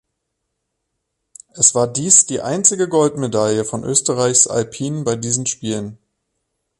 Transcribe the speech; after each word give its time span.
Es 1.53 1.75
war 1.75 1.85
dies 1.87 2.25
die 2.25 2.41
einzige 2.41 2.89
Goldmedaille 2.89 3.63
von 3.65 3.83
Österreichs 3.83 4.47
Alpinen 4.47 5.03
bei 5.03 5.15
diesen 5.15 5.45
Spielen. 5.45 5.99